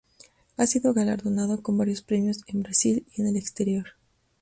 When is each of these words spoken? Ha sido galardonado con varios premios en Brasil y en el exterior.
Ha 0.57 0.65
sido 0.65 0.95
galardonado 0.95 1.61
con 1.61 1.77
varios 1.77 2.01
premios 2.01 2.41
en 2.47 2.63
Brasil 2.63 3.05
y 3.13 3.21
en 3.21 3.27
el 3.27 3.37
exterior. 3.37 3.85